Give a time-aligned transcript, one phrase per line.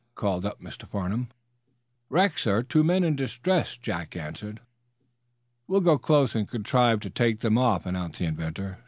[0.15, 0.87] called up Mr.
[0.87, 1.29] Farnum.
[2.09, 2.63] "Wreck, sir.
[2.63, 4.59] Two men in distress," Jack answered.
[5.67, 8.79] "We'll go close and contrive to take them off," announced the inventor.